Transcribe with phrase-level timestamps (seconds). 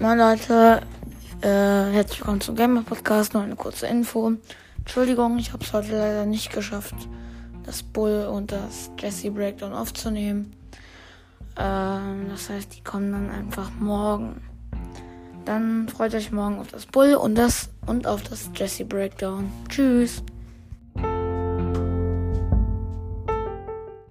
[0.00, 0.82] Moin Leute,
[1.40, 3.34] äh, herzlich willkommen zum Gamer Podcast.
[3.34, 4.32] Nur eine kurze Info.
[4.78, 6.94] Entschuldigung, ich habe es heute leider nicht geschafft,
[7.66, 10.52] das Bull und das Jesse Breakdown aufzunehmen.
[11.58, 14.40] Ähm, das heißt, die kommen dann einfach morgen.
[15.44, 19.50] Dann freut euch morgen auf das Bull und das und auf das Jesse Breakdown.
[19.68, 20.22] Tschüss.